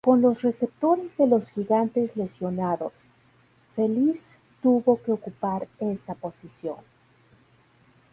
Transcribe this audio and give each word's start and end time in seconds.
Con 0.03 0.19
los 0.23 0.41
receptores 0.41 1.15
de 1.17 1.27
los 1.27 1.51
Gigantes 1.51 2.17
lesionados, 2.17 3.11
Feliz 3.75 4.39
tuvo 4.59 4.99
que 5.03 5.11
ocupar 5.11 5.67
esa 5.79 6.15
posición. 6.15 6.77